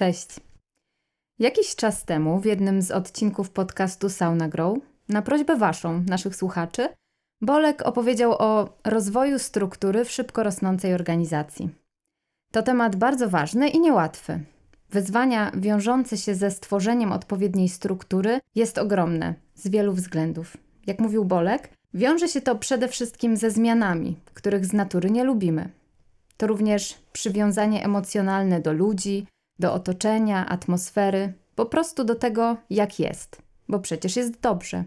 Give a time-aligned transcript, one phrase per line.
[0.00, 0.28] Cześć.
[1.38, 6.88] Jakiś czas temu w jednym z odcinków podcastu Sauna Grow, na prośbę Waszą, naszych słuchaczy,
[7.40, 11.70] Bolek opowiedział o rozwoju struktury w szybko rosnącej organizacji.
[12.52, 14.40] To temat bardzo ważny i niełatwy.
[14.90, 20.56] Wyzwania wiążące się ze stworzeniem odpowiedniej struktury jest ogromne z wielu względów.
[20.86, 25.70] Jak mówił Bolek, wiąże się to przede wszystkim ze zmianami, których z natury nie lubimy.
[26.36, 29.26] To również przywiązanie emocjonalne do ludzi,
[29.60, 34.84] do otoczenia, atmosfery, po prostu do tego, jak jest, bo przecież jest dobrze.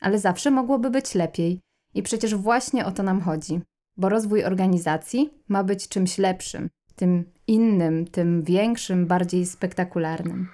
[0.00, 1.60] Ale zawsze mogłoby być lepiej
[1.94, 3.60] i przecież właśnie o to nam chodzi,
[3.96, 10.48] bo rozwój organizacji ma być czymś lepszym, tym innym, tym większym, bardziej spektakularnym.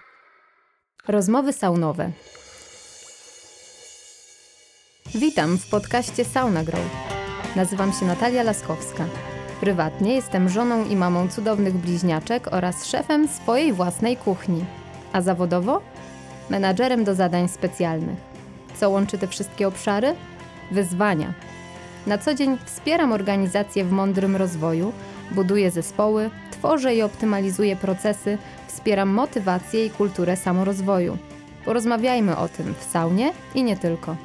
[1.08, 2.12] Rozmowy saunowe.
[5.14, 6.84] Witam w podcaście Sauna Grow.
[7.56, 9.33] Nazywam się Natalia Laskowska.
[9.60, 14.64] Prywatnie jestem żoną i mamą cudownych bliźniaczek oraz szefem swojej własnej kuchni.
[15.12, 15.80] A zawodowo?
[16.50, 18.18] Menadżerem do zadań specjalnych.
[18.76, 20.14] Co łączy te wszystkie obszary?
[20.70, 21.32] Wyzwania.
[22.06, 24.92] Na co dzień wspieram organizacje w mądrym rozwoju,
[25.30, 31.18] buduję zespoły, tworzę i optymalizuję procesy, wspieram motywację i kulturę samorozwoju.
[31.64, 34.16] Porozmawiajmy o tym w saunie i nie tylko.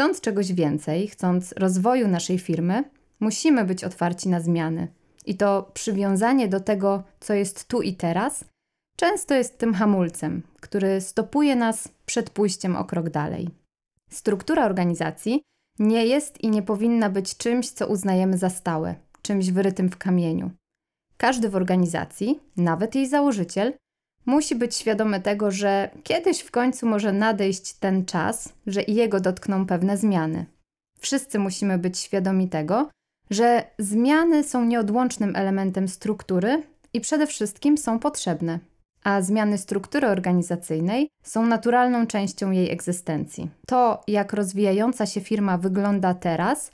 [0.00, 2.84] Chcąc czegoś więcej, chcąc rozwoju naszej firmy,
[3.20, 4.88] musimy być otwarci na zmiany.
[5.26, 8.44] I to przywiązanie do tego, co jest tu i teraz,
[8.96, 13.48] często jest tym hamulcem, który stopuje nas przed pójściem o krok dalej.
[14.10, 15.42] Struktura organizacji
[15.78, 20.50] nie jest i nie powinna być czymś, co uznajemy za stałe, czymś wyrytym w kamieniu.
[21.16, 23.72] Każdy w organizacji, nawet jej założyciel,
[24.26, 29.20] musi być świadomy tego, że kiedyś w końcu może nadejść ten czas, że i jego
[29.20, 30.46] dotkną pewne zmiany.
[30.98, 32.90] Wszyscy musimy być świadomi tego,
[33.30, 36.62] że zmiany są nieodłącznym elementem struktury
[36.92, 38.58] i przede wszystkim są potrzebne,
[39.04, 43.50] a zmiany struktury organizacyjnej są naturalną częścią jej egzystencji.
[43.66, 46.70] To, jak rozwijająca się firma wygląda teraz,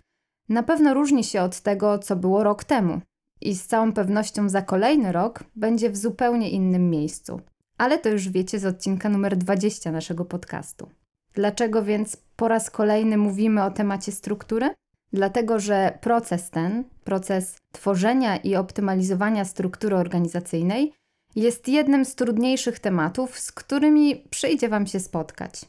[0.49, 3.01] na pewno różni się od tego, co było rok temu
[3.41, 7.41] i z całą pewnością za kolejny rok będzie w zupełnie innym miejscu.
[7.79, 10.91] Ale to już wiecie z odcinka numer 20 naszego podcastu.
[11.35, 14.75] Dlaczego więc po raz kolejny mówimy o temacie struktury?
[15.13, 20.93] Dlatego, że proces ten, proces tworzenia i optymalizowania struktury organizacyjnej,
[21.37, 25.61] jest jednym z trudniejszych tematów, z którymi przyjdzie Wam się spotkać.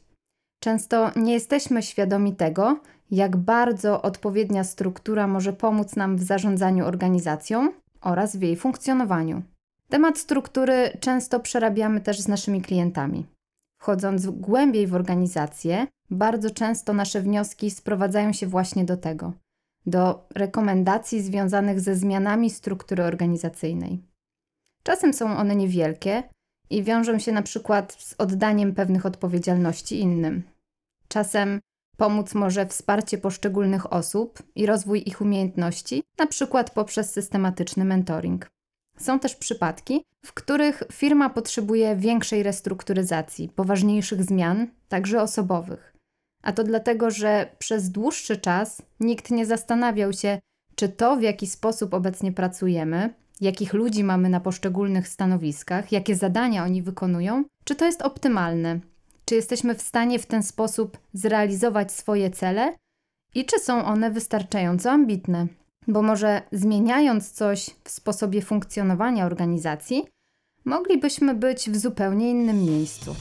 [0.60, 2.80] Często nie jesteśmy świadomi tego,
[3.12, 9.42] jak bardzo odpowiednia struktura może pomóc nam w zarządzaniu organizacją oraz w jej funkcjonowaniu.
[9.90, 13.26] Temat struktury często przerabiamy też z naszymi klientami.
[13.82, 19.34] Wchodząc głębiej w organizację, bardzo często nasze wnioski sprowadzają się właśnie do tego
[19.88, 24.04] do rekomendacji związanych ze zmianami struktury organizacyjnej.
[24.84, 26.24] Czasem są one niewielkie
[26.70, 30.44] i wiążą się na przykład z oddaniem pewnych odpowiedzialności innym.
[31.08, 31.60] Czasem
[31.98, 38.50] Pomóc może wsparcie poszczególnych osób i rozwój ich umiejętności, na przykład poprzez systematyczny mentoring.
[38.98, 45.94] Są też przypadki, w których firma potrzebuje większej restrukturyzacji, poważniejszych zmian, także osobowych.
[46.44, 50.40] A to dlatego, że przez dłuższy czas nikt nie zastanawiał się,
[50.76, 56.64] czy to, w jaki sposób obecnie pracujemy, jakich ludzi mamy na poszczególnych stanowiskach, jakie zadania
[56.64, 58.80] oni wykonują, czy to jest optymalne,
[59.28, 62.76] czy jesteśmy w stanie w ten sposób zrealizować swoje cele
[63.36, 65.48] i czy są one wystarczająco ambitne.
[65.88, 70.08] Bo może zmieniając coś w sposobie funkcjonowania organizacji,
[70.66, 73.16] moglibyśmy być w zupełnie innym miejscu.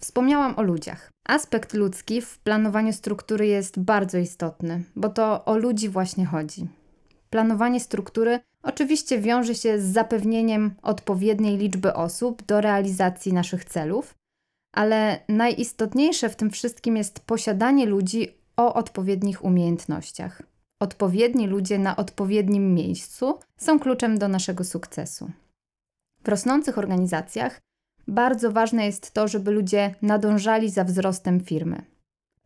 [0.00, 1.10] Wspomniałam o ludziach.
[1.28, 6.68] Aspekt ludzki w planowaniu struktury jest bardzo istotny, bo to o ludzi właśnie chodzi.
[7.30, 14.14] Planowanie struktury oczywiście wiąże się z zapewnieniem odpowiedniej liczby osób do realizacji naszych celów,
[14.74, 20.42] ale najistotniejsze w tym wszystkim jest posiadanie ludzi o odpowiednich umiejętnościach.
[20.80, 25.30] Odpowiedni ludzie na odpowiednim miejscu są kluczem do naszego sukcesu.
[26.24, 27.60] W rosnących organizacjach
[28.08, 31.82] bardzo ważne jest to, żeby ludzie nadążali za wzrostem firmy.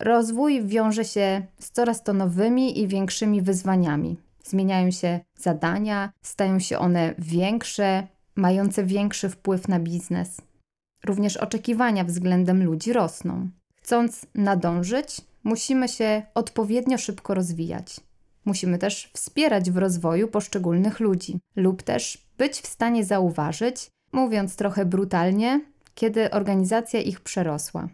[0.01, 6.79] Rozwój wiąże się z coraz to nowymi i większymi wyzwaniami, zmieniają się zadania, stają się
[6.79, 8.07] one większe,
[8.37, 10.41] mające większy wpływ na biznes.
[11.05, 13.49] Również oczekiwania względem ludzi rosną.
[13.75, 18.01] Chcąc nadążyć, musimy się odpowiednio szybko rozwijać.
[18.45, 24.85] Musimy też wspierać w rozwoju poszczególnych ludzi, lub też być w stanie zauważyć, mówiąc trochę
[24.85, 25.61] brutalnie,
[25.95, 27.89] kiedy organizacja ich przerosła.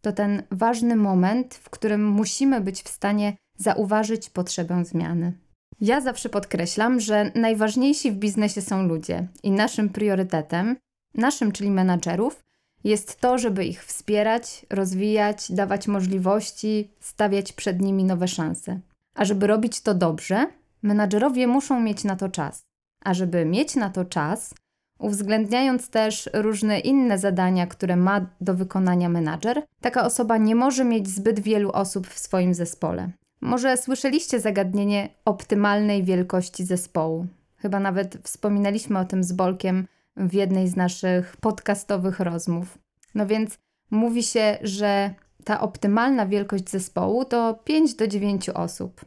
[0.00, 5.32] To ten ważny moment, w którym musimy być w stanie zauważyć potrzebę zmiany.
[5.80, 10.76] Ja zawsze podkreślam, że najważniejsi w biznesie są ludzie i naszym priorytetem,
[11.14, 12.42] naszym, czyli menadżerów,
[12.84, 18.80] jest to, żeby ich wspierać, rozwijać, dawać możliwości, stawiać przed nimi nowe szanse.
[19.14, 20.46] A żeby robić to dobrze,
[20.82, 22.62] menadżerowie muszą mieć na to czas.
[23.04, 24.54] A żeby mieć na to czas,
[24.98, 31.08] uwzględniając też różne inne zadania, które ma do wykonania menadżer, taka osoba nie może mieć
[31.08, 33.10] zbyt wielu osób w swoim zespole.
[33.40, 37.26] Może słyszeliście zagadnienie optymalnej wielkości zespołu.
[37.56, 39.86] Chyba nawet wspominaliśmy o tym z Bolkiem
[40.16, 42.78] w jednej z naszych podcastowych rozmów.
[43.14, 43.58] No więc
[43.90, 49.04] mówi się, że ta optymalna wielkość zespołu to 5 do 9 osób.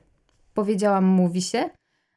[0.54, 1.70] Powiedziałam mówi się,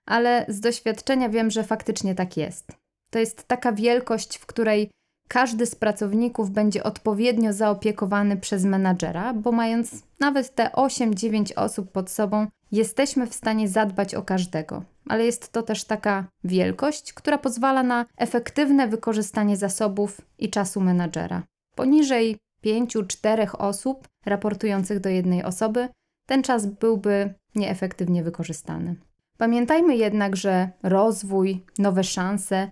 [0.07, 2.73] ale z doświadczenia wiem, że faktycznie tak jest.
[3.11, 4.91] To jest taka wielkość, w której
[5.33, 12.11] każdy z pracowników będzie odpowiednio zaopiekowany przez menadżera, bo mając nawet te 8-9 osób pod
[12.11, 14.83] sobą, jesteśmy w stanie zadbać o każdego.
[15.09, 21.43] Ale jest to też taka wielkość, która pozwala na efektywne wykorzystanie zasobów i czasu menadżera.
[21.75, 25.89] Poniżej 5-4 osób raportujących do jednej osoby,
[26.27, 28.97] ten czas byłby nieefektywnie wykorzystany.
[29.39, 32.71] Pamiętajmy jednak, że rozwój, nowe szanse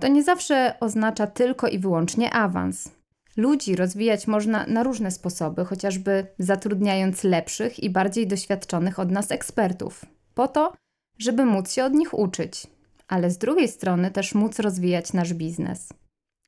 [0.00, 2.90] to nie zawsze oznacza tylko i wyłącznie awans.
[3.36, 10.04] Ludzi rozwijać można na różne sposoby, chociażby zatrudniając lepszych i bardziej doświadczonych od nas ekspertów,
[10.34, 10.72] po to,
[11.18, 12.66] żeby móc się od nich uczyć,
[13.08, 15.88] ale z drugiej strony też móc rozwijać nasz biznes.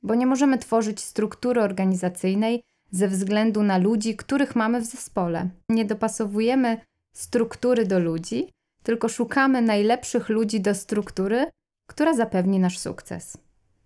[0.03, 5.49] Bo nie możemy tworzyć struktury organizacyjnej ze względu na ludzi, których mamy w zespole.
[5.69, 6.81] Nie dopasowujemy
[7.15, 8.49] struktury do ludzi,
[8.83, 11.47] tylko szukamy najlepszych ludzi do struktury,
[11.91, 13.39] która zapewni nasz sukces.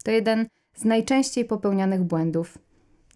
[0.05, 0.47] To jeden
[0.77, 2.59] z najczęściej popełnianych błędów.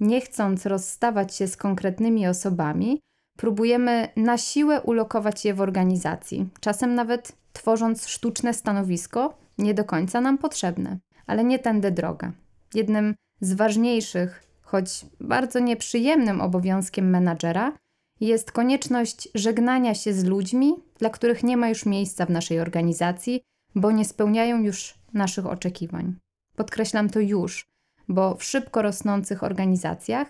[0.01, 3.01] Nie chcąc rozstawać się z konkretnymi osobami,
[3.37, 10.21] próbujemy na siłę ulokować je w organizacji, czasem nawet tworząc sztuczne stanowisko, nie do końca
[10.21, 10.99] nam potrzebne.
[11.27, 12.33] Ale nie tędy droga.
[12.75, 17.73] Jednym z ważniejszych, choć bardzo nieprzyjemnym obowiązkiem menadżera
[18.21, 23.43] jest konieczność żegnania się z ludźmi, dla których nie ma już miejsca w naszej organizacji,
[23.81, 26.15] bo nie spełniają już naszych oczekiwań.
[26.57, 27.67] Podkreślam to już,
[28.09, 30.29] bo w szybko rosnących organizacjach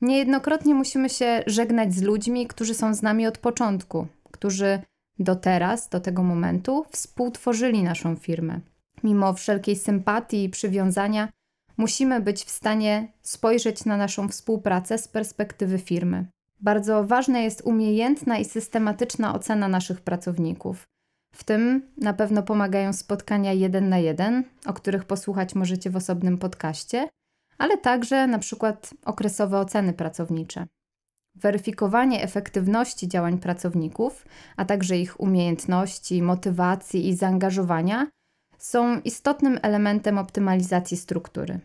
[0.00, 4.78] niejednokrotnie musimy się żegnać z ludźmi, którzy są z nami od początku, którzy
[5.18, 8.60] do teraz, do tego momentu współtworzyli naszą firmę.
[9.04, 11.28] Mimo wszelkiej sympatii i przywiązania,
[11.76, 16.26] musimy być w stanie spojrzeć na naszą współpracę z perspektywy firmy.
[16.60, 20.86] Bardzo ważna jest umiejętna i systematyczna ocena naszych pracowników.
[21.34, 26.38] W tym na pewno pomagają spotkania jeden na jeden, o których posłuchać możecie w osobnym
[26.38, 27.08] podcaście,
[27.58, 30.66] ale także na przykład okresowe oceny pracownicze.
[31.34, 34.26] Weryfikowanie efektywności działań pracowników,
[34.56, 38.06] a także ich umiejętności, motywacji i zaangażowania
[38.58, 41.60] są istotnym elementem optymalizacji struktury.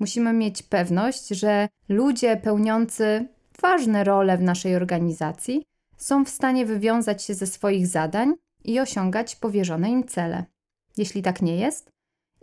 [0.00, 3.28] Musimy mieć pewność, że ludzie pełniący
[3.62, 5.62] ważne role w naszej organizacji
[5.96, 10.44] są w stanie wywiązać się ze swoich zadań i osiągać powierzone im cele.
[10.96, 11.90] Jeśli tak nie jest,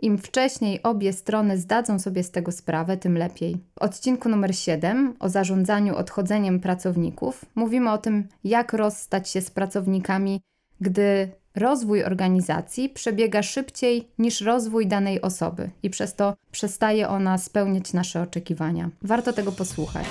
[0.00, 3.56] im wcześniej obie strony zdadzą sobie z tego sprawę, tym lepiej.
[3.78, 9.50] W odcinku numer 7 o zarządzaniu odchodzeniem pracowników mówimy o tym, jak rozstać się z
[9.50, 10.40] pracownikami,
[10.80, 17.92] gdy rozwój organizacji przebiega szybciej niż rozwój danej osoby i przez to przestaje ona spełniać
[17.92, 18.90] nasze oczekiwania.
[19.02, 20.06] Warto tego posłuchać.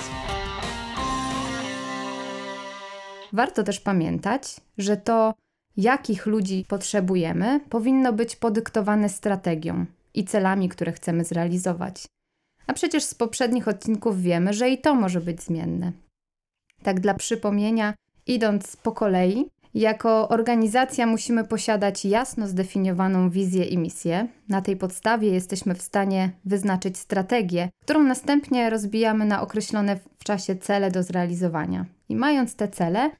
[3.32, 5.34] Warto też pamiętać, że to,
[5.78, 12.06] jakich ludzi potrzebujemy, powinno być podyktowane strategią i celami, które chcemy zrealizować.
[12.66, 15.92] A przecież z poprzednich odcinków wiemy, że i to może być zmienne.
[16.82, 17.94] Tak dla przypomnienia,
[18.26, 24.28] idąc po kolei, jako organizacja musimy posiadać jasno zdefiniowaną wizję i misję.
[24.48, 30.56] Na tej podstawie jesteśmy w stanie wyznaczyć strategię, którą następnie rozbijamy na określone w czasie
[30.56, 31.86] cele do zrealizowania.
[32.08, 33.10] I mając te cele,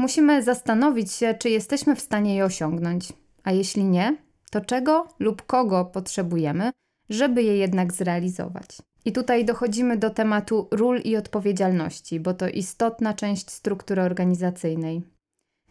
[0.00, 3.12] musimy zastanowić się, czy jesteśmy w stanie je osiągnąć.
[3.44, 4.16] A jeśli nie,
[4.50, 6.70] to czego lub kogo potrzebujemy,
[7.10, 8.78] żeby je jednak zrealizować.
[9.04, 15.02] I tutaj dochodzimy do tematu ról i odpowiedzialności, bo to istotna część struktury organizacyjnej.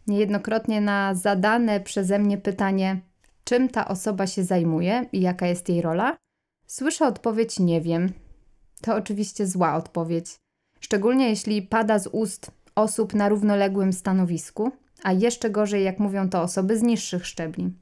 [0.08, 3.02] Niejednokrotnie na zadane przeze mnie pytanie,
[3.44, 6.18] czym ta osoba się zajmuje i jaka jest jej rola,
[6.68, 8.14] słyszę odpowiedź nie wiem.
[8.82, 10.36] To oczywiście zła odpowiedź,
[10.80, 14.72] szczególnie jeśli pada z ust osób na równoległym stanowisku,
[15.04, 17.74] a jeszcze gorzej, jak mówią to osoby z niższych szczebli.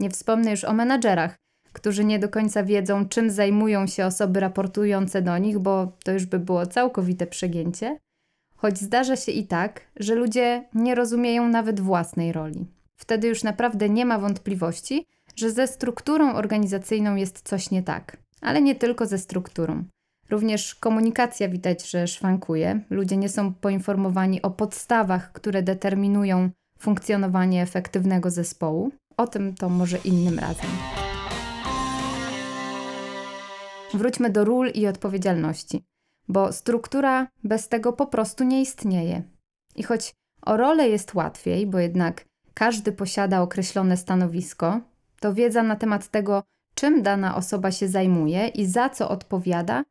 [0.00, 1.36] Nie wspomnę już o menadżerach,
[1.72, 6.26] którzy nie do końca wiedzą, czym zajmują się osoby raportujące do nich, bo to już
[6.26, 7.98] by było całkowite przegięcie.
[8.56, 12.66] Choć zdarza się i tak, że ludzie nie rozumieją nawet własnej roli.
[12.96, 18.16] Wtedy już naprawdę nie ma wątpliwości, że ze strukturą organizacyjną jest coś nie tak.
[18.40, 19.84] Ale nie tylko ze strukturą.
[20.30, 22.80] Również komunikacja widać, że szwankuje.
[22.90, 28.90] Ludzie nie są poinformowani o podstawach, które determinują funkcjonowanie efektywnego zespołu.
[29.16, 30.70] O tym to może innym razem.
[33.94, 35.84] Wróćmy do ról i odpowiedzialności,
[36.28, 39.22] bo struktura bez tego po prostu nie istnieje.
[39.76, 44.80] I choć o rolę jest łatwiej, bo jednak każdy posiada określone stanowisko,
[45.20, 46.42] to wiedza na temat tego,
[46.74, 49.84] czym dana osoba się zajmuje i za co odpowiada,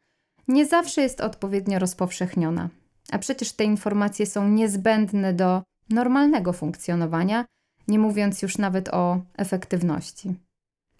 [0.47, 2.69] nie zawsze jest odpowiednio rozpowszechniona.
[3.11, 7.45] A przecież te informacje są niezbędne do normalnego funkcjonowania,
[7.87, 10.35] nie mówiąc już nawet o efektywności.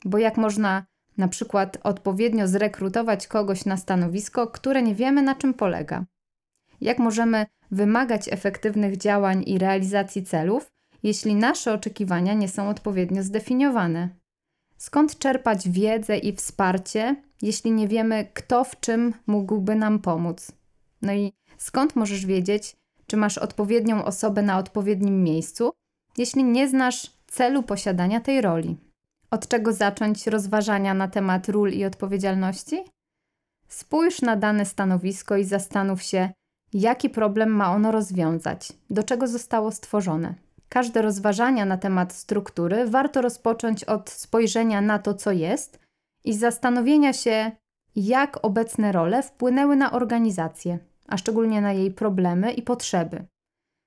[0.06, 0.86] Bo jak można
[1.18, 6.06] na przykład odpowiednio zrekrutować kogoś na stanowisko, które nie wiemy na czym polega?
[6.82, 10.72] Jak możemy wymagać efektywnych działań i realizacji celów,
[11.04, 14.10] jeśli nasze oczekiwania nie są odpowiednio zdefiniowane?
[14.78, 20.52] Skąd czerpać wiedzę i wsparcie, jeśli nie wiemy, kto w czym mógłby nam pomóc?
[21.02, 22.76] No i skąd możesz wiedzieć,
[23.08, 25.72] czy masz odpowiednią osobę na odpowiednim miejscu,
[26.18, 28.78] jeśli nie znasz celu posiadania tej roli?
[29.32, 32.84] Od czego zacząć rozważania na temat ról i odpowiedzialności?
[33.68, 36.30] Spójrz na dane stanowisko i zastanów się,
[36.74, 40.36] jaki problem ma ono rozwiązać, do czego zostało stworzone.
[40.70, 45.80] Każde rozważania na temat struktury warto rozpocząć od spojrzenia na to, co jest
[46.24, 47.52] i zastanowienia się,
[47.96, 53.26] jak obecne role wpłynęły na organizację, a szczególnie na jej problemy i potrzeby.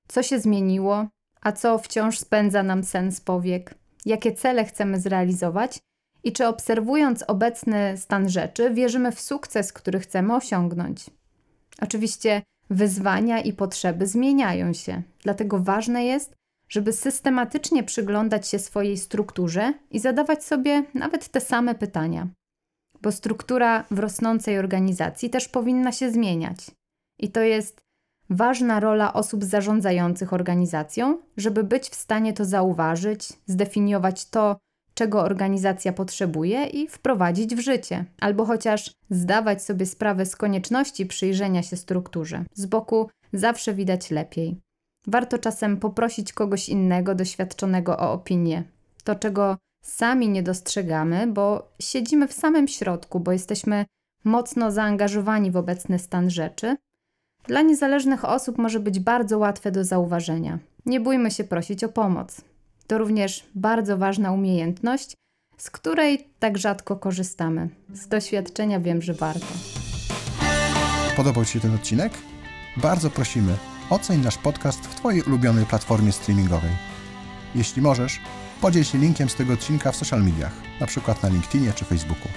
[0.08, 1.06] Co się zmieniło,
[1.40, 3.74] a co wciąż spędza nam sens powiek,
[4.06, 5.78] jakie cele chcemy zrealizować
[6.24, 11.10] i czy obserwując obecny stan rzeczy, wierzymy w sukces, który chcemy osiągnąć.
[11.82, 16.39] Oczywiście wyzwania i potrzeby zmieniają się, dlatego ważne jest,
[16.70, 22.28] żeby systematycznie przyglądać się swojej strukturze i zadawać sobie nawet te same pytania.
[23.02, 26.70] Bo struktura w rosnącej organizacji też powinna się zmieniać.
[27.18, 27.80] I to jest
[28.30, 34.56] ważna rola osób zarządzających organizacją, żeby być w stanie to zauważyć, zdefiniować to,
[34.94, 41.62] czego organizacja potrzebuje i wprowadzić w życie, albo chociaż zdawać sobie sprawę z konieczności przyjrzenia
[41.62, 42.44] się strukturze.
[42.54, 44.60] Z boku zawsze widać lepiej.
[45.10, 48.62] Warto czasem poprosić kogoś innego, doświadczonego o opinię.
[49.04, 53.84] To, czego sami nie dostrzegamy, bo siedzimy w samym środku, bo jesteśmy
[54.24, 56.76] mocno zaangażowani w obecny stan rzeczy.
[57.46, 60.58] Dla niezależnych osób może być bardzo łatwe do zauważenia.
[60.86, 62.40] Nie bójmy się prosić o pomoc.
[62.86, 65.14] To również bardzo ważna umiejętność,
[65.56, 67.68] z której tak rzadko korzystamy.
[67.92, 69.46] Z doświadczenia wiem, że warto.
[71.16, 72.12] Podobał Ci się ten odcinek?
[72.76, 76.70] Bardzo prosimy oceń nasz podcast w Twojej ulubionej platformie streamingowej.
[77.54, 78.20] Jeśli możesz,
[78.60, 81.14] podziel się linkiem z tego odcinka w social mediach, np.
[81.22, 82.28] na LinkedInie czy Facebooku.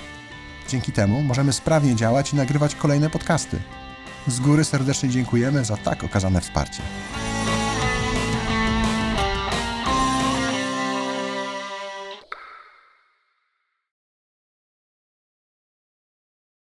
[0.69, 3.59] Dzięki temu możemy sprawnie działać i nagrywać kolejne podcasty.
[4.27, 6.81] Z góry serdecznie dziękujemy za tak okazane wsparcie.